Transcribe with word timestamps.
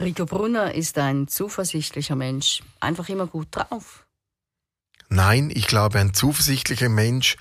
Rico 0.00 0.26
Brunner 0.26 0.74
ist 0.74 0.98
ein 0.98 1.26
zuversichtlicher 1.26 2.16
Mensch, 2.16 2.62
einfach 2.80 3.08
immer 3.08 3.26
gut 3.26 3.48
drauf. 3.50 4.06
Nein, 5.08 5.50
ich 5.54 5.66
glaube, 5.66 5.98
ein 5.98 6.12
zuversichtlicher 6.12 6.88
Mensch 6.88 7.36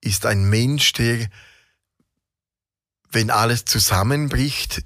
ist 0.00 0.26
ein 0.26 0.48
Mensch, 0.48 0.92
der, 0.94 1.28
wenn 3.10 3.30
alles 3.30 3.64
zusammenbricht, 3.64 4.84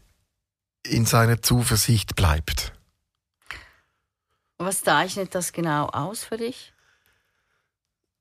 in 0.85 1.07
seiner 1.07 1.43
Zuversicht 1.43 2.17
bleibt. 2.17 2.73
Was 4.59 4.83
zeichnet 4.83 5.35
das 5.35 5.53
genau 5.53 5.87
aus 5.87 6.25
für 6.25 6.37
dich? 6.37 6.73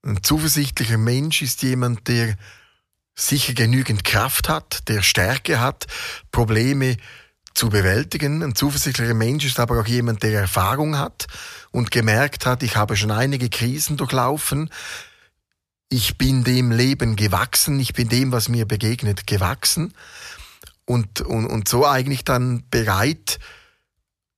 Ein 0.04 0.24
zuversichtlicher 0.24 0.98
Mensch 0.98 1.42
ist 1.42 1.64
jemand, 1.64 2.08
der 2.08 2.38
sicher 3.16 3.54
genügend 3.54 4.04
Kraft 4.04 4.48
hat, 4.48 4.88
der 4.88 5.02
Stärke 5.02 5.60
hat, 5.60 5.88
Probleme 6.32 6.98
zu 7.58 7.70
bewältigen. 7.70 8.44
Ein 8.44 8.56
zuversichtlicher 8.56 9.16
Mensch 9.16 9.44
ist 9.46 9.60
aber 9.60 9.82
auch 9.82 9.88
jemand, 9.88 10.22
der 10.22 10.40
Erfahrung 10.40 10.98
hat 10.98 11.26
und 11.72 11.92
gemerkt 11.92 12.46
hat, 12.46 12.62
ich 12.62 12.76
habe 12.76 12.96
schon 12.96 13.12
einige 13.12 13.50
Krisen 13.50 13.98
durchlaufen. 13.98 14.70
Ich 15.90 16.18
bin 16.18 16.44
dem 16.44 16.72
Leben 16.72 17.16
gewachsen, 17.16 17.80
ich 17.80 17.94
bin 17.94 18.10
dem, 18.10 18.32
was 18.32 18.48
mir 18.48 18.66
begegnet, 18.66 19.26
gewachsen 19.26 19.94
und, 20.86 21.22
und, 21.22 21.48
und 21.48 21.68
so 21.68 21.86
eigentlich 21.86 22.24
dann 22.24 22.64
bereit, 22.70 23.40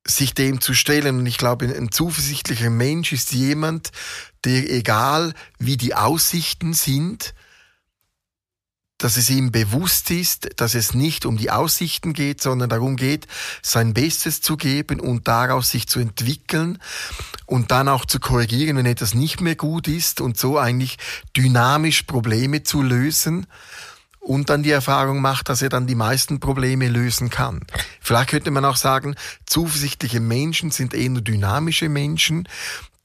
sich 0.08 0.33
dem 0.33 0.61
zu 0.61 0.73
stellen. 0.73 1.20
Und 1.20 1.25
ich 1.25 1.38
glaube, 1.38 1.66
ein 1.66 1.91
zuversichtlicher 1.91 2.70
Mensch 2.70 3.11
ist 3.11 3.33
jemand, 3.33 3.91
der 4.45 4.72
egal 4.72 5.33
wie 5.58 5.75
die 5.75 5.94
Aussichten 5.94 6.73
sind, 6.73 7.33
dass 8.99 9.17
es 9.17 9.30
ihm 9.30 9.52
bewusst 9.52 10.12
ist, 10.12 10.49
dass 10.58 10.76
es 10.76 10.94
nicht 10.94 11.26
um 11.26 11.38
die 11.38 11.49
Aussichten 11.49 12.13
geht, 12.13 12.41
sondern 12.41 12.70
darum 12.70 12.95
geht, 12.95 13.27
sein 13.63 13.94
Bestes 13.94 14.41
zu 14.41 14.58
geben 14.58 14.99
und 14.99 15.27
daraus 15.27 15.72
sich 15.72 15.88
zu 15.88 15.99
entwickeln 15.99 16.77
und 17.48 17.72
dann 17.72 17.88
auch 17.88 18.05
zu 18.05 18.20
korrigieren, 18.20 18.77
wenn 18.77 18.86
etwas 18.86 19.16
nicht 19.16 19.42
mehr 19.42 19.55
gut 19.55 19.88
ist 19.88 20.22
und 20.22 20.38
so 20.38 20.59
eigentlich 20.59 20.97
dynamisch 21.36 22.03
Probleme 22.03 22.64
zu 22.64 22.81
lösen 22.81 23.47
und 24.20 24.50
dann 24.50 24.64
die 24.64 24.72
Erfahrung 24.72 25.22
macht, 25.22 25.50
dass 25.50 25.61
er 25.61 25.70
dann 25.70 25.88
die 25.88 25.95
meisten 25.95 26.42
Probleme 26.42 26.89
lösen 26.89 27.30
kann. 27.30 27.61
Vielleicht 28.02 28.30
könnte 28.30 28.52
man 28.52 28.66
auch 28.66 28.75
sagen, 28.75 29.16
zuversichtliche 29.45 30.20
Menschen 30.20 30.72
sind 30.72 30.94
eher 30.94 31.09
dynamische 31.09 31.89
Menschen, 31.89 32.47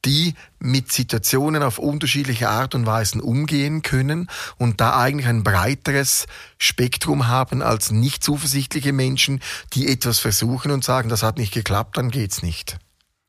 die 0.05 0.35
mit 0.59 0.93
Situationen 0.93 1.63
auf 1.63 1.79
unterschiedliche 1.79 2.49
Art 2.49 2.75
und 2.75 2.87
Weisen 2.87 3.21
umgehen 3.21 3.83
können 3.83 4.29
und 4.59 4.81
da 4.81 4.99
eigentlich 4.99 5.27
ein 5.27 5.45
breiteres 5.45 6.27
Spektrum 6.59 7.29
haben 7.29 7.63
als 7.63 7.91
nicht 7.91 8.23
zuversichtliche 8.23 8.93
Menschen, 8.93 9.41
die 9.73 9.89
etwas 9.89 10.19
versuchen 10.19 10.71
und 10.71 10.85
sagen, 10.85 11.09
das 11.09 11.23
hat 11.23 11.39
nicht 11.39 11.53
geklappt, 11.53 11.97
dann 11.97 12.11
geht's 12.11 12.43
nicht. 12.43 12.77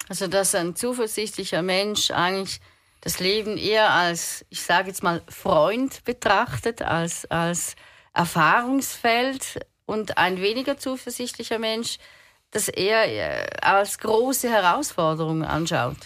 Also 0.08 0.28
dass 0.28 0.54
ein 0.56 0.76
zuversichtlicher 0.76 1.62
Mensch 1.62 2.12
eigentlich 2.12 2.60
das 3.02 3.20
Leben 3.20 3.58
eher 3.58 3.92
als, 3.92 4.46
ich 4.50 4.62
sage 4.62 4.88
jetzt 4.88 5.04
mal, 5.04 5.22
Freund 5.28 6.04
betrachtet, 6.06 6.82
als, 6.82 7.26
als 7.26 7.76
Erfahrungsfeld 8.14 9.60
und 9.86 10.18
ein 10.18 10.42
weniger 10.42 10.78
zuversichtlicher 10.78 11.60
Mensch 11.60 11.98
das 12.52 12.68
eher 12.68 13.06
äh, 13.06 13.48
als 13.62 14.00
große 14.00 14.50
Herausforderung 14.50 15.44
anschaut. 15.44 15.98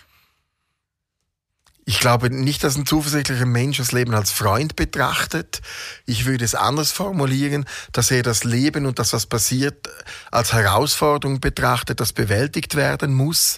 Ich 1.89 1.99
glaube 1.99 2.29
nicht, 2.29 2.63
dass 2.63 2.75
ein 2.75 2.85
zuversichtlicher 2.85 3.47
Mensch 3.47 3.79
das 3.79 3.91
Leben 3.91 4.13
als 4.13 4.29
Freund 4.29 4.75
betrachtet. 4.75 5.59
Ich 6.05 6.27
würde 6.27 6.45
es 6.45 6.53
anders 6.53 6.91
formulieren, 6.91 7.65
dass 7.93 8.11
er 8.11 8.21
das 8.21 8.43
Leben 8.43 8.85
und 8.85 8.99
das, 8.99 9.11
was 9.11 9.25
passiert, 9.25 9.89
als 10.29 10.53
Herausforderung 10.53 11.41
betrachtet, 11.41 11.99
das 11.99 12.13
bewältigt 12.13 12.75
werden 12.75 13.15
muss. 13.15 13.57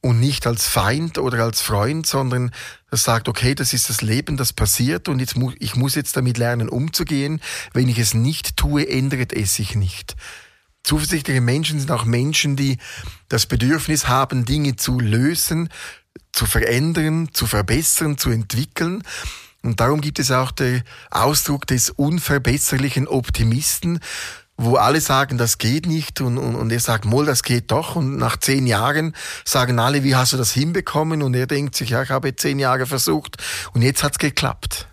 Und 0.00 0.18
nicht 0.18 0.44
als 0.48 0.66
Feind 0.66 1.18
oder 1.18 1.44
als 1.44 1.60
Freund, 1.60 2.04
sondern 2.04 2.50
er 2.90 2.98
sagt, 2.98 3.28
okay, 3.28 3.54
das 3.54 3.72
ist 3.72 3.90
das 3.90 4.02
Leben, 4.02 4.36
das 4.36 4.52
passiert 4.52 5.08
und 5.08 5.20
jetzt 5.20 5.36
mu 5.36 5.52
ich 5.60 5.76
muss 5.76 5.94
jetzt 5.94 6.16
damit 6.16 6.36
lernen, 6.36 6.68
umzugehen. 6.68 7.40
Wenn 7.72 7.88
ich 7.88 8.00
es 8.00 8.14
nicht 8.14 8.56
tue, 8.56 8.88
ändert 8.88 9.32
es 9.32 9.54
sich 9.54 9.76
nicht. 9.76 10.16
Zuversichtliche 10.82 11.40
Menschen 11.40 11.78
sind 11.78 11.92
auch 11.92 12.04
Menschen, 12.04 12.56
die 12.56 12.78
das 13.28 13.46
Bedürfnis 13.46 14.08
haben, 14.08 14.44
Dinge 14.44 14.74
zu 14.74 14.98
lösen, 14.98 15.68
zu 16.34 16.46
verändern, 16.46 17.28
zu 17.32 17.46
verbessern, 17.46 18.18
zu 18.18 18.30
entwickeln. 18.30 19.04
Und 19.62 19.80
darum 19.80 20.00
gibt 20.00 20.18
es 20.18 20.30
auch 20.30 20.50
den 20.50 20.82
Ausdruck 21.10 21.66
des 21.66 21.90
unverbesserlichen 21.90 23.06
Optimisten, 23.06 24.00
wo 24.56 24.76
alle 24.76 25.00
sagen, 25.00 25.38
das 25.38 25.58
geht 25.58 25.86
nicht 25.86 26.20
und, 26.20 26.38
und, 26.38 26.54
und 26.56 26.70
er 26.70 26.80
sagt, 26.80 27.04
Moll, 27.04 27.26
das 27.26 27.42
geht 27.44 27.70
doch. 27.70 27.96
Und 27.96 28.16
nach 28.16 28.36
zehn 28.36 28.66
Jahren 28.66 29.14
sagen 29.44 29.78
alle, 29.78 30.02
wie 30.02 30.16
hast 30.16 30.32
du 30.32 30.36
das 30.36 30.52
hinbekommen? 30.52 31.22
Und 31.22 31.34
er 31.34 31.46
denkt 31.46 31.76
sich, 31.76 31.90
ja, 31.90 32.02
ich 32.02 32.10
habe 32.10 32.34
zehn 32.34 32.58
Jahre 32.58 32.86
versucht 32.86 33.36
und 33.72 33.82
jetzt 33.82 34.02
hat's 34.02 34.18
geklappt. 34.18 34.88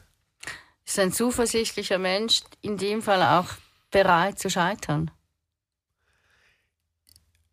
Ist 0.86 1.00
ein 1.00 1.12
zuversichtlicher 1.12 1.98
Mensch 1.98 2.42
in 2.62 2.78
dem 2.78 3.02
Fall 3.02 3.24
auch 3.24 3.48
bereit 3.92 4.40
zu 4.40 4.50
scheitern? 4.50 5.12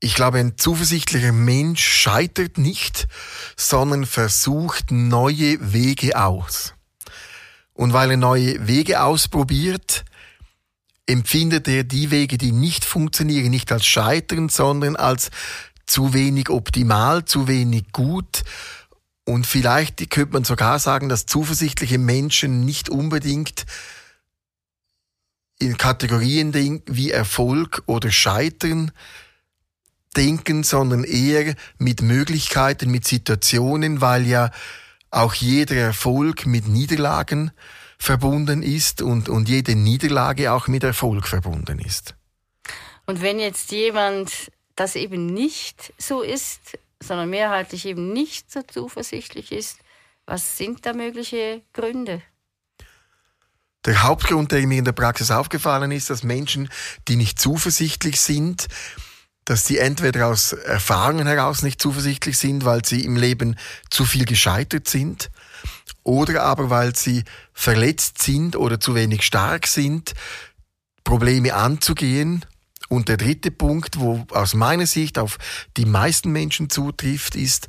Ich 0.00 0.14
glaube, 0.14 0.38
ein 0.38 0.56
zuversichtlicher 0.56 1.32
Mensch 1.32 1.82
scheitert 1.82 2.56
nicht, 2.56 3.08
sondern 3.56 4.06
versucht 4.06 4.92
neue 4.92 5.72
Wege 5.72 6.20
aus. 6.20 6.74
Und 7.72 7.92
weil 7.92 8.12
er 8.12 8.16
neue 8.16 8.66
Wege 8.68 9.02
ausprobiert, 9.02 10.04
empfindet 11.06 11.66
er 11.66 11.84
die 11.84 12.10
Wege, 12.10 12.38
die 12.38 12.52
nicht 12.52 12.84
funktionieren, 12.84 13.50
nicht 13.50 13.72
als 13.72 13.86
Scheitern, 13.86 14.48
sondern 14.48 14.94
als 14.94 15.30
zu 15.86 16.12
wenig 16.12 16.50
optimal, 16.50 17.24
zu 17.24 17.48
wenig 17.48 17.92
gut. 17.92 18.44
Und 19.24 19.46
vielleicht 19.46 20.10
könnte 20.10 20.34
man 20.34 20.44
sogar 20.44 20.78
sagen, 20.78 21.08
dass 21.08 21.26
zuversichtliche 21.26 21.98
Menschen 21.98 22.64
nicht 22.64 22.88
unbedingt 22.88 23.64
in 25.58 25.76
Kategorien 25.76 26.52
denken 26.52 26.96
wie 26.96 27.10
Erfolg 27.10 27.82
oder 27.86 28.10
Scheitern, 28.12 28.92
denken, 30.18 30.64
sondern 30.64 31.04
eher 31.04 31.54
mit 31.78 32.02
Möglichkeiten, 32.02 32.90
mit 32.90 33.06
Situationen, 33.06 34.00
weil 34.00 34.26
ja 34.26 34.50
auch 35.10 35.32
jeder 35.34 35.76
Erfolg 35.76 36.44
mit 36.44 36.66
Niederlagen 36.66 37.52
verbunden 37.98 38.62
ist 38.62 39.00
und, 39.00 39.28
und 39.28 39.48
jede 39.48 39.74
Niederlage 39.74 40.52
auch 40.52 40.68
mit 40.68 40.84
Erfolg 40.84 41.26
verbunden 41.26 41.78
ist. 41.78 42.14
Und 43.06 43.22
wenn 43.22 43.38
jetzt 43.38 43.70
jemand 43.72 44.52
das 44.76 44.96
eben 44.96 45.26
nicht 45.26 45.92
so 45.98 46.22
ist, 46.22 46.78
sondern 47.00 47.30
mehrheitlich 47.30 47.86
eben 47.86 48.12
nicht 48.12 48.50
so 48.50 48.62
zuversichtlich 48.62 49.52
ist, 49.52 49.78
was 50.26 50.58
sind 50.58 50.84
da 50.84 50.92
mögliche 50.92 51.62
Gründe? 51.72 52.22
Der 53.86 54.02
Hauptgrund, 54.02 54.52
der 54.52 54.66
mir 54.66 54.78
in 54.78 54.84
der 54.84 54.92
Praxis 54.92 55.30
aufgefallen 55.30 55.92
ist, 55.92 56.10
dass 56.10 56.22
Menschen, 56.22 56.68
die 57.06 57.16
nicht 57.16 57.40
zuversichtlich 57.40 58.20
sind, 58.20 58.68
dass 59.48 59.64
sie 59.64 59.78
entweder 59.78 60.26
aus 60.26 60.52
Erfahrungen 60.52 61.26
heraus 61.26 61.62
nicht 61.62 61.80
zuversichtlich 61.80 62.36
sind, 62.36 62.66
weil 62.66 62.84
sie 62.84 63.02
im 63.02 63.16
Leben 63.16 63.56
zu 63.88 64.04
viel 64.04 64.26
gescheitert 64.26 64.88
sind, 64.88 65.30
oder 66.02 66.42
aber 66.42 66.68
weil 66.68 66.94
sie 66.94 67.24
verletzt 67.54 68.20
sind 68.20 68.56
oder 68.56 68.78
zu 68.78 68.94
wenig 68.94 69.22
stark 69.22 69.66
sind, 69.66 70.12
Probleme 71.02 71.54
anzugehen. 71.54 72.44
Und 72.90 73.08
der 73.08 73.16
dritte 73.16 73.50
Punkt, 73.50 73.98
wo 73.98 74.26
aus 74.32 74.52
meiner 74.52 74.86
Sicht 74.86 75.18
auf 75.18 75.38
die 75.78 75.86
meisten 75.86 76.30
Menschen 76.30 76.68
zutrifft, 76.68 77.34
ist, 77.34 77.68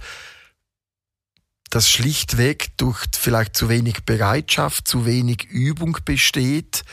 dass 1.70 1.90
schlichtweg 1.90 2.72
durch 2.76 3.06
vielleicht 3.18 3.56
zu 3.56 3.70
wenig 3.70 4.04
Bereitschaft, 4.04 4.86
zu 4.86 5.06
wenig 5.06 5.46
Übung 5.46 5.98
besteht, 6.04 6.84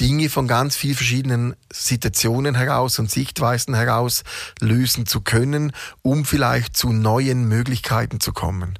Dinge 0.00 0.28
von 0.28 0.48
ganz 0.48 0.76
vielen 0.76 0.96
verschiedenen 0.96 1.56
Situationen 1.72 2.54
heraus 2.54 2.98
und 2.98 3.10
Sichtweisen 3.10 3.74
heraus 3.74 4.24
lösen 4.60 5.06
zu 5.06 5.20
können, 5.20 5.72
um 6.02 6.24
vielleicht 6.24 6.76
zu 6.76 6.92
neuen 6.92 7.46
Möglichkeiten 7.46 8.18
zu 8.20 8.32
kommen. 8.32 8.78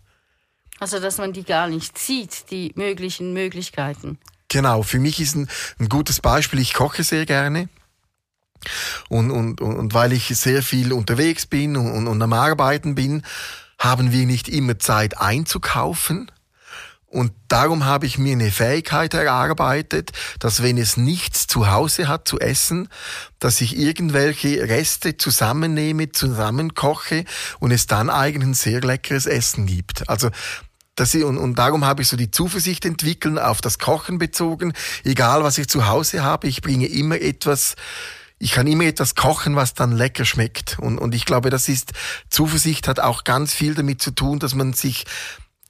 Also, 0.80 0.98
dass 0.98 1.18
man 1.18 1.32
die 1.32 1.44
gar 1.44 1.68
nicht 1.68 1.96
sieht, 1.96 2.50
die 2.50 2.72
möglichen 2.74 3.32
Möglichkeiten. 3.32 4.18
Genau, 4.48 4.82
für 4.82 4.98
mich 4.98 5.20
ist 5.20 5.36
ein, 5.36 5.48
ein 5.78 5.88
gutes 5.88 6.20
Beispiel, 6.20 6.58
ich 6.58 6.74
koche 6.74 7.04
sehr 7.04 7.24
gerne. 7.24 7.68
Und, 9.08 9.30
und, 9.30 9.60
und 9.60 9.94
weil 9.94 10.12
ich 10.12 10.26
sehr 10.36 10.62
viel 10.62 10.92
unterwegs 10.92 11.46
bin 11.46 11.76
und, 11.76 12.06
und 12.06 12.22
am 12.22 12.32
Arbeiten 12.32 12.94
bin, 12.94 13.22
haben 13.78 14.12
wir 14.12 14.26
nicht 14.26 14.48
immer 14.48 14.78
Zeit 14.78 15.18
einzukaufen 15.18 16.30
und 17.12 17.32
darum 17.48 17.84
habe 17.84 18.06
ich 18.06 18.16
mir 18.16 18.32
eine 18.32 18.50
Fähigkeit 18.50 19.12
erarbeitet, 19.12 20.12
dass 20.38 20.62
wenn 20.62 20.78
es 20.78 20.96
nichts 20.96 21.46
zu 21.46 21.70
Hause 21.70 22.08
hat 22.08 22.26
zu 22.26 22.40
essen, 22.40 22.88
dass 23.38 23.60
ich 23.60 23.76
irgendwelche 23.76 24.66
Reste 24.66 25.18
zusammennehme, 25.18 26.12
zusammenkoche 26.12 27.26
und 27.60 27.70
es 27.70 27.86
dann 27.86 28.08
eigentlich 28.08 28.48
ein 28.48 28.54
sehr 28.54 28.80
leckeres 28.80 29.26
Essen 29.26 29.66
gibt. 29.66 30.08
Also 30.08 30.30
das, 30.94 31.14
und, 31.14 31.36
und 31.36 31.58
darum 31.58 31.84
habe 31.84 32.00
ich 32.00 32.08
so 32.08 32.16
die 32.16 32.30
Zuversicht 32.30 32.86
entwickelt, 32.86 33.38
auf 33.38 33.60
das 33.60 33.78
Kochen 33.78 34.16
bezogen. 34.16 34.72
Egal 35.04 35.42
was 35.42 35.58
ich 35.58 35.68
zu 35.68 35.86
Hause 35.86 36.22
habe, 36.22 36.48
ich 36.48 36.62
bringe 36.62 36.86
immer 36.86 37.20
etwas 37.20 37.76
ich 38.38 38.50
kann 38.50 38.66
immer 38.66 38.84
etwas 38.86 39.14
kochen, 39.14 39.54
was 39.54 39.74
dann 39.74 39.92
lecker 39.92 40.24
schmeckt. 40.24 40.76
Und, 40.80 40.98
und 40.98 41.14
ich 41.14 41.26
glaube, 41.26 41.48
das 41.48 41.68
ist, 41.68 41.92
Zuversicht 42.28 42.88
hat 42.88 42.98
auch 42.98 43.22
ganz 43.22 43.54
viel 43.54 43.76
damit 43.76 44.02
zu 44.02 44.10
tun, 44.10 44.40
dass 44.40 44.56
man 44.56 44.72
sich 44.72 45.04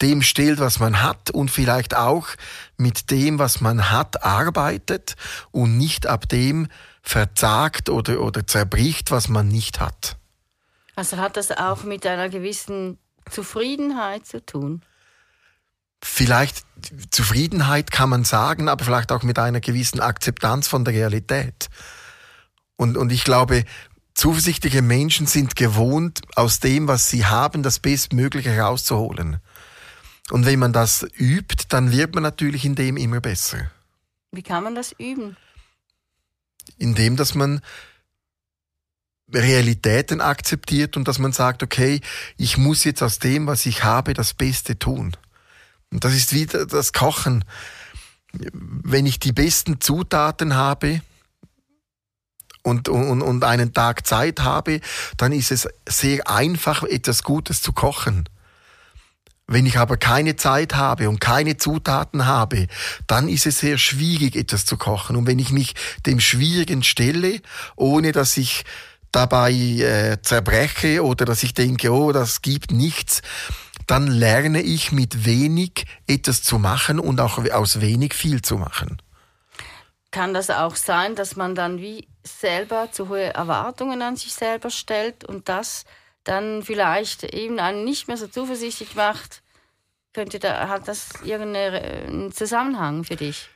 dem 0.02 0.22
stellt, 0.22 0.58
was 0.58 0.80
man 0.80 1.02
hat 1.02 1.30
und 1.30 1.50
vielleicht 1.50 1.96
auch 1.96 2.28
mit 2.76 3.10
dem, 3.10 3.38
was 3.38 3.60
man 3.60 3.90
hat, 3.90 4.24
arbeitet 4.24 5.14
und 5.50 5.78
nicht 5.78 6.06
ab 6.06 6.28
dem 6.28 6.68
verzagt 7.02 7.88
oder, 7.88 8.20
oder 8.20 8.46
zerbricht, 8.46 9.10
was 9.10 9.28
man 9.28 9.48
nicht 9.48 9.80
hat. 9.80 10.16
Also 10.94 11.16
hat 11.16 11.36
das 11.36 11.50
auch 11.50 11.84
mit 11.84 12.06
einer 12.06 12.28
gewissen 12.28 12.98
Zufriedenheit 13.30 14.26
zu 14.26 14.44
tun? 14.44 14.82
Vielleicht 16.04 16.64
Zufriedenheit 17.10 17.92
kann 17.92 18.10
man 18.10 18.24
sagen, 18.24 18.68
aber 18.68 18.84
vielleicht 18.84 19.12
auch 19.12 19.22
mit 19.22 19.38
einer 19.38 19.60
gewissen 19.60 20.00
Akzeptanz 20.00 20.66
von 20.66 20.84
der 20.84 20.94
Realität. 20.94 21.68
Und, 22.76 22.96
und 22.96 23.12
ich 23.12 23.22
glaube, 23.22 23.64
zuversichtliche 24.14 24.82
Menschen 24.82 25.26
sind 25.26 25.54
gewohnt, 25.54 26.20
aus 26.34 26.58
dem, 26.58 26.88
was 26.88 27.08
sie 27.08 27.24
haben, 27.24 27.62
das 27.62 27.78
Bestmögliche 27.78 28.50
herauszuholen. 28.50 29.38
Und 30.30 30.46
wenn 30.46 30.58
man 30.58 30.72
das 30.72 31.06
übt, 31.18 31.64
dann 31.68 31.92
wird 31.92 32.14
man 32.14 32.22
natürlich 32.22 32.64
in 32.64 32.74
dem 32.74 32.96
immer 32.96 33.20
besser. 33.20 33.70
Wie 34.30 34.42
kann 34.42 34.64
man 34.64 34.74
das 34.74 34.92
üben? 34.92 35.36
Indem, 36.78 37.16
dass 37.16 37.34
man 37.34 37.60
Realitäten 39.32 40.20
akzeptiert 40.20 40.96
und 40.96 41.08
dass 41.08 41.18
man 41.18 41.32
sagt, 41.32 41.62
okay, 41.62 42.00
ich 42.36 42.56
muss 42.56 42.84
jetzt 42.84 43.02
aus 43.02 43.18
dem, 43.18 43.46
was 43.46 43.66
ich 43.66 43.84
habe, 43.84 44.14
das 44.14 44.34
Beste 44.34 44.78
tun. 44.78 45.16
Und 45.90 46.04
das 46.04 46.14
ist 46.14 46.32
wieder 46.32 46.66
das 46.66 46.92
Kochen. 46.92 47.44
Wenn 48.32 49.06
ich 49.06 49.20
die 49.20 49.32
besten 49.32 49.80
Zutaten 49.80 50.54
habe 50.54 51.02
und, 52.62 52.88
und, 52.88 53.22
und 53.22 53.44
einen 53.44 53.74
Tag 53.74 54.06
Zeit 54.06 54.40
habe, 54.40 54.80
dann 55.16 55.32
ist 55.32 55.50
es 55.50 55.68
sehr 55.86 56.28
einfach, 56.28 56.82
etwas 56.84 57.22
Gutes 57.22 57.60
zu 57.60 57.72
kochen. 57.72 58.28
Wenn 59.52 59.66
ich 59.66 59.76
aber 59.76 59.98
keine 59.98 60.36
Zeit 60.36 60.74
habe 60.74 61.10
und 61.10 61.20
keine 61.20 61.58
Zutaten 61.58 62.24
habe, 62.24 62.68
dann 63.06 63.28
ist 63.28 63.44
es 63.44 63.58
sehr 63.58 63.76
schwierig, 63.76 64.34
etwas 64.34 64.64
zu 64.64 64.78
kochen. 64.78 65.14
Und 65.14 65.26
wenn 65.26 65.38
ich 65.38 65.50
mich 65.50 65.74
dem 66.06 66.20
Schwierigen 66.20 66.82
stelle, 66.82 67.40
ohne 67.76 68.12
dass 68.12 68.38
ich 68.38 68.64
dabei 69.10 69.52
äh, 69.52 70.22
zerbreche 70.22 71.04
oder 71.04 71.26
dass 71.26 71.42
ich 71.42 71.52
denke, 71.52 71.92
oh, 71.92 72.12
das 72.12 72.40
gibt 72.40 72.72
nichts, 72.72 73.20
dann 73.86 74.06
lerne 74.06 74.62
ich 74.62 74.90
mit 74.90 75.26
wenig 75.26 75.84
etwas 76.06 76.42
zu 76.42 76.58
machen 76.58 76.98
und 76.98 77.20
auch 77.20 77.38
aus 77.52 77.82
wenig 77.82 78.14
viel 78.14 78.40
zu 78.40 78.56
machen. 78.56 79.02
Kann 80.12 80.32
das 80.32 80.48
auch 80.48 80.76
sein, 80.76 81.14
dass 81.14 81.36
man 81.36 81.54
dann 81.54 81.78
wie 81.78 82.08
selber 82.24 82.88
zu 82.90 83.10
hohe 83.10 83.34
Erwartungen 83.34 84.00
an 84.00 84.16
sich 84.16 84.32
selber 84.32 84.70
stellt 84.70 85.24
und 85.24 85.50
das 85.50 85.84
dann 86.24 86.62
vielleicht 86.62 87.24
eben 87.24 87.58
einen 87.58 87.84
nicht 87.84 88.08
mehr 88.08 88.16
so 88.16 88.26
zuversichtlich 88.26 88.94
macht? 88.94 89.42
Könnte 90.12 90.38
da, 90.38 90.68
hat 90.68 90.88
das 90.88 91.08
irgendeinen 91.24 92.32
Zusammenhang 92.32 93.04
für 93.04 93.16
dich? 93.16 93.48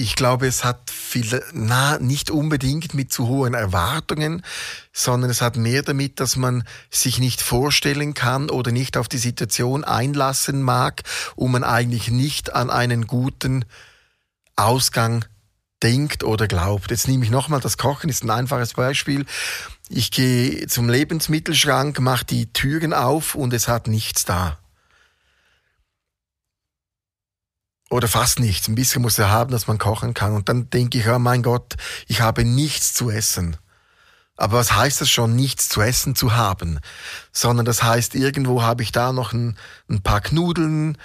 Ich 0.00 0.14
glaube, 0.14 0.46
es 0.46 0.62
hat 0.62 0.90
viel, 0.90 1.42
na, 1.52 1.98
nicht 1.98 2.30
unbedingt 2.30 2.94
mit 2.94 3.12
zu 3.12 3.26
hohen 3.26 3.54
Erwartungen, 3.54 4.44
sondern 4.92 5.28
es 5.28 5.42
hat 5.42 5.56
mehr 5.56 5.82
damit, 5.82 6.20
dass 6.20 6.36
man 6.36 6.62
sich 6.88 7.18
nicht 7.18 7.42
vorstellen 7.42 8.14
kann 8.14 8.48
oder 8.48 8.70
nicht 8.70 8.96
auf 8.96 9.08
die 9.08 9.18
Situation 9.18 9.82
einlassen 9.82 10.62
mag 10.62 11.02
und 11.34 11.50
man 11.50 11.64
eigentlich 11.64 12.12
nicht 12.12 12.54
an 12.54 12.70
einen 12.70 13.08
guten 13.08 13.64
Ausgang 14.54 15.24
denkt 15.82 16.24
oder 16.24 16.48
glaubt. 16.48 16.90
Jetzt 16.90 17.08
nehme 17.08 17.24
ich 17.24 17.30
nochmal, 17.30 17.60
das 17.60 17.78
Kochen 17.78 18.10
ist 18.10 18.24
ein 18.24 18.30
einfaches 18.30 18.74
Beispiel. 18.74 19.26
Ich 19.88 20.10
gehe 20.10 20.66
zum 20.66 20.88
Lebensmittelschrank, 20.88 22.00
mache 22.00 22.24
die 22.24 22.52
Türen 22.52 22.92
auf 22.92 23.34
und 23.34 23.52
es 23.52 23.68
hat 23.68 23.86
nichts 23.86 24.24
da. 24.24 24.58
oder 27.90 28.08
fast 28.08 28.38
nichts. 28.38 28.68
Ein 28.68 28.74
bisschen 28.74 29.02
muss 29.02 29.18
er 29.18 29.30
haben, 29.30 29.50
dass 29.50 29.66
man 29.66 29.78
kochen 29.78 30.14
kann. 30.14 30.34
Und 30.34 30.48
dann 30.48 30.70
denke 30.70 30.98
ich, 30.98 31.08
oh 31.08 31.18
mein 31.18 31.42
Gott, 31.42 31.76
ich 32.06 32.20
habe 32.20 32.44
nichts 32.44 32.94
zu 32.94 33.10
essen. 33.10 33.56
Aber 34.38 34.56
was 34.56 34.72
heißt 34.72 35.00
das 35.00 35.10
schon, 35.10 35.34
nichts 35.34 35.68
zu 35.68 35.82
essen 35.82 36.14
zu 36.14 36.36
haben? 36.36 36.78
Sondern 37.32 37.66
das 37.66 37.82
heißt, 37.82 38.14
irgendwo 38.14 38.62
habe 38.62 38.84
ich 38.84 38.92
da 38.92 39.12
noch 39.12 39.32
ein, 39.32 39.58
ein 39.90 40.00
paar 40.00 40.20
Knudeln, 40.20 40.96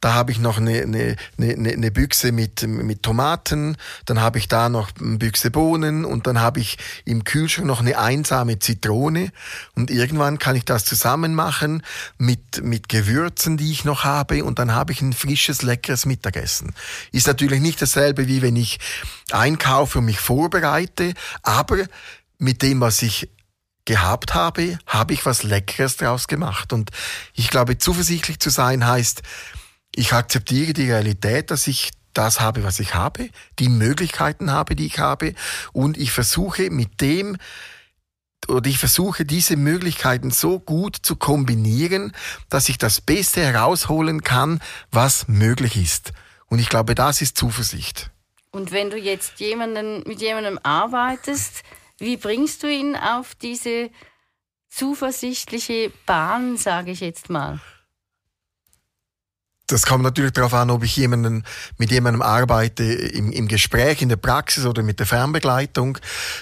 da 0.00 0.14
habe 0.14 0.30
ich 0.30 0.38
noch 0.38 0.58
eine, 0.58 0.82
eine, 0.82 1.16
eine, 1.38 1.72
eine 1.72 1.90
Büchse 1.90 2.30
mit, 2.30 2.62
mit 2.66 3.02
Tomaten, 3.02 3.76
dann 4.04 4.20
habe 4.20 4.38
ich 4.38 4.46
da 4.46 4.68
noch 4.68 4.90
eine 5.00 5.18
Büchse 5.18 5.50
Bohnen 5.50 6.04
und 6.04 6.26
dann 6.26 6.40
habe 6.40 6.60
ich 6.60 6.78
im 7.04 7.24
Kühlschrank 7.24 7.66
noch 7.66 7.80
eine 7.80 7.98
einsame 7.98 8.60
Zitrone 8.60 9.32
und 9.74 9.90
irgendwann 9.90 10.38
kann 10.38 10.54
ich 10.54 10.64
das 10.64 10.84
zusammen 10.84 11.34
machen 11.34 11.82
mit, 12.16 12.62
mit 12.62 12.88
Gewürzen, 12.88 13.56
die 13.56 13.72
ich 13.72 13.84
noch 13.84 14.04
habe 14.04 14.44
und 14.44 14.60
dann 14.60 14.72
habe 14.72 14.92
ich 14.92 15.02
ein 15.02 15.12
frisches, 15.12 15.62
leckeres 15.62 16.06
Mittagessen. 16.06 16.74
Ist 17.10 17.26
natürlich 17.26 17.60
nicht 17.60 17.82
dasselbe, 17.82 18.28
wie 18.28 18.40
wenn 18.40 18.56
ich 18.56 18.78
einkaufe 19.32 19.98
und 19.98 20.04
mich 20.04 20.20
vorbereite, 20.20 21.14
aber 21.42 21.78
mit 22.38 22.62
dem, 22.62 22.80
was 22.80 23.02
ich 23.02 23.28
gehabt 23.84 24.34
habe, 24.34 24.78
habe 24.86 25.14
ich 25.14 25.24
was 25.24 25.42
Leckeres 25.42 25.96
draus 25.96 26.28
gemacht. 26.28 26.72
Und 26.72 26.90
ich 27.34 27.48
glaube, 27.48 27.78
zuversichtlich 27.78 28.38
zu 28.38 28.50
sein 28.50 28.86
heißt, 28.86 29.22
ich 29.94 30.12
akzeptiere 30.12 30.74
die 30.74 30.90
Realität, 30.90 31.50
dass 31.50 31.66
ich 31.66 31.90
das 32.12 32.40
habe, 32.40 32.64
was 32.64 32.80
ich 32.80 32.94
habe, 32.94 33.30
die 33.58 33.68
Möglichkeiten 33.68 34.50
habe, 34.50 34.76
die 34.76 34.86
ich 34.86 34.98
habe, 34.98 35.34
und 35.72 35.96
ich 35.96 36.10
versuche 36.10 36.70
mit 36.70 37.00
dem, 37.00 37.36
oder 38.46 38.68
ich 38.68 38.78
versuche 38.78 39.24
diese 39.24 39.56
Möglichkeiten 39.56 40.30
so 40.30 40.58
gut 40.58 40.96
zu 40.96 41.16
kombinieren, 41.16 42.12
dass 42.48 42.68
ich 42.68 42.78
das 42.78 43.00
Beste 43.00 43.42
herausholen 43.42 44.22
kann, 44.22 44.60
was 44.90 45.28
möglich 45.28 45.76
ist. 45.76 46.12
Und 46.46 46.58
ich 46.58 46.68
glaube, 46.68 46.94
das 46.94 47.20
ist 47.20 47.36
Zuversicht. 47.36 48.10
Und 48.50 48.72
wenn 48.72 48.90
du 48.90 48.96
jetzt 48.96 49.40
jemanden, 49.40 50.02
mit 50.06 50.20
jemandem 50.20 50.58
arbeitest, 50.62 51.62
wie 51.98 52.16
bringst 52.16 52.62
du 52.62 52.68
ihn 52.70 52.96
auf 52.96 53.34
diese 53.34 53.90
zuversichtliche 54.68 55.92
Bahn, 56.06 56.56
sage 56.56 56.90
ich 56.90 57.00
jetzt 57.00 57.30
mal? 57.30 57.60
das 59.68 59.84
kommt 59.84 60.02
natürlich 60.02 60.32
darauf 60.32 60.54
an, 60.54 60.70
ob 60.70 60.82
ich 60.82 60.96
jemanden, 60.96 61.44
mit 61.76 61.90
jemandem 61.90 62.22
arbeite 62.22 62.84
im, 62.84 63.30
im 63.30 63.48
Gespräch, 63.48 64.00
in 64.02 64.08
der 64.08 64.16
Praxis 64.16 64.64
oder 64.64 64.82
mit 64.82 64.98
der 64.98 65.06
Fernbegleitung. 65.06 65.98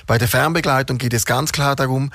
Bei 0.06 0.16
der 0.16 0.28
Fernbegleitung 0.28 0.96
geht 0.96 1.12
es 1.12 1.26
ganz 1.26 1.50
klar 1.50 1.74
darum, 1.74 2.12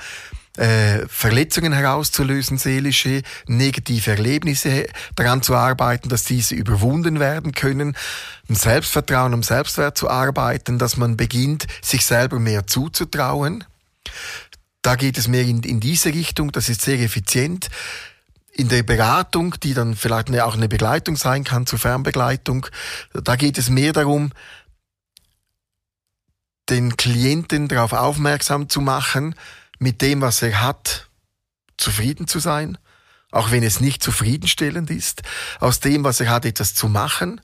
äh, 0.56 1.06
Verletzungen 1.08 1.72
herauszulösen, 1.72 2.58
seelische, 2.58 3.22
negative 3.46 4.10
Erlebnisse, 4.10 4.86
daran 5.16 5.42
zu 5.42 5.54
arbeiten, 5.54 6.08
dass 6.08 6.24
diese 6.24 6.54
überwunden 6.54 7.20
werden 7.20 7.52
können, 7.52 7.96
um 8.48 8.54
Selbstvertrauen, 8.54 9.34
um 9.34 9.42
Selbstwert 9.42 9.96
zu 9.96 10.10
arbeiten, 10.10 10.78
dass 10.78 10.96
man 10.96 11.16
beginnt, 11.16 11.66
sich 11.80 12.04
selber 12.04 12.38
mehr 12.38 12.66
zuzutrauen. 12.66 13.64
Da 14.82 14.96
geht 14.96 15.16
es 15.16 15.28
mehr 15.28 15.42
in, 15.42 15.62
in 15.62 15.80
diese 15.80 16.10
Richtung, 16.12 16.52
das 16.52 16.68
ist 16.68 16.82
sehr 16.82 17.00
effizient 17.00 17.68
in 18.54 18.68
der 18.68 18.82
Beratung, 18.82 19.54
die 19.62 19.72
dann 19.72 19.96
vielleicht 19.96 20.28
auch 20.40 20.54
eine 20.54 20.68
Begleitung 20.68 21.16
sein 21.16 21.42
kann 21.42 21.66
zur 21.66 21.78
Fernbegleitung, 21.78 22.66
da 23.14 23.36
geht 23.36 23.56
es 23.56 23.70
mehr 23.70 23.94
darum, 23.94 24.30
den 26.68 26.96
Klienten 26.96 27.68
darauf 27.68 27.92
aufmerksam 27.92 28.68
zu 28.68 28.80
machen, 28.80 29.34
mit 29.82 30.00
dem, 30.00 30.20
was 30.20 30.40
er 30.42 30.62
hat, 30.62 31.10
zufrieden 31.76 32.28
zu 32.28 32.38
sein, 32.38 32.78
auch 33.32 33.50
wenn 33.50 33.64
es 33.64 33.80
nicht 33.80 34.02
zufriedenstellend 34.02 34.90
ist, 34.90 35.22
aus 35.58 35.80
dem, 35.80 36.04
was 36.04 36.20
er 36.20 36.30
hat, 36.30 36.44
etwas 36.44 36.74
zu 36.74 36.88
machen 36.88 37.40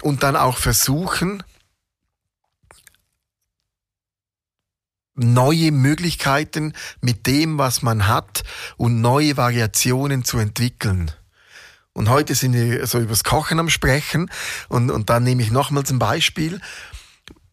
und 0.00 0.22
dann 0.22 0.36
auch 0.36 0.56
versuchen, 0.56 1.42
neue 5.14 5.70
Möglichkeiten 5.70 6.72
mit 7.02 7.26
dem, 7.26 7.58
was 7.58 7.82
man 7.82 8.08
hat 8.08 8.42
und 8.78 9.02
neue 9.02 9.36
Variationen 9.36 10.24
zu 10.24 10.38
entwickeln. 10.38 11.12
Und 11.92 12.08
heute 12.08 12.34
sind 12.34 12.54
wir 12.54 12.86
so 12.86 13.00
übers 13.00 13.22
Kochen 13.22 13.58
am 13.58 13.68
Sprechen 13.68 14.30
und, 14.70 14.90
und 14.90 15.10
dann 15.10 15.24
nehme 15.24 15.42
ich 15.42 15.50
nochmals 15.50 15.90
ein 15.90 15.98
Beispiel. 15.98 16.62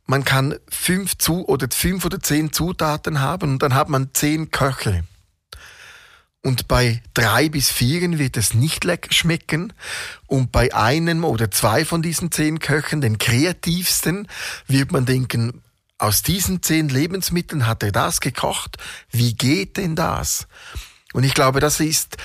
Man 0.07 0.23
kann 0.23 0.55
fünf 0.69 1.17
zu 1.17 1.47
oder 1.47 1.67
fünf 1.69 2.05
oder 2.05 2.21
zehn 2.21 2.53
Zutaten 2.53 3.19
haben 3.19 3.51
und 3.51 3.61
dann 3.61 3.75
hat 3.75 3.89
man 3.89 4.09
zehn 4.13 4.51
Köche. 4.51 5.03
Und 6.41 6.69
bei 6.69 7.01
drei 7.13 7.49
bis 7.49 7.69
vieren 7.69 8.19
wird 8.19 8.37
es 8.37 8.53
nicht 8.53 8.85
lecker 8.85 9.11
schmecken. 9.11 9.73
Und 10.27 10.53
bei 10.53 10.73
einem 10.73 11.25
oder 11.25 11.51
zwei 11.51 11.83
von 11.83 12.01
diesen 12.01 12.31
zehn 12.31 12.59
Köchen, 12.59 13.01
den 13.01 13.17
kreativsten, 13.17 14.29
wird 14.65 14.93
man 14.93 15.05
denken, 15.05 15.61
aus 15.97 16.21
diesen 16.21 16.63
zehn 16.63 16.87
Lebensmitteln 16.87 17.67
hat 17.67 17.83
er 17.83 17.91
das 17.91 18.21
gekocht. 18.21 18.77
Wie 19.11 19.33
geht 19.33 19.75
denn 19.75 19.97
das? 19.97 20.47
Und 21.11 21.25
ich 21.25 21.33
glaube, 21.33 21.59
das 21.59 21.81
ist 21.81 22.15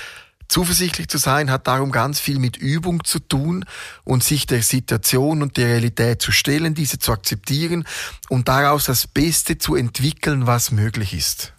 Zuversichtlich 0.47 1.07
zu 1.07 1.17
sein 1.17 1.49
hat 1.49 1.67
darum 1.67 1.91
ganz 1.91 2.19
viel 2.19 2.39
mit 2.39 2.57
Übung 2.57 3.03
zu 3.03 3.19
tun 3.19 3.65
und 4.03 4.23
sich 4.23 4.45
der 4.45 4.61
Situation 4.61 5.41
und 5.41 5.57
der 5.57 5.67
Realität 5.67 6.21
zu 6.21 6.31
stellen, 6.31 6.75
diese 6.75 6.99
zu 6.99 7.11
akzeptieren 7.11 7.85
und 8.29 8.47
daraus 8.47 8.85
das 8.85 9.07
Beste 9.07 9.57
zu 9.57 9.75
entwickeln, 9.75 10.45
was 10.45 10.71
möglich 10.71 11.13
ist. 11.13 11.52